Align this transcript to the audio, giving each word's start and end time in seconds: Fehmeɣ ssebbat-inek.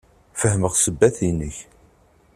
Fehmeɣ 0.41 0.73
ssebbat-inek. 0.75 1.57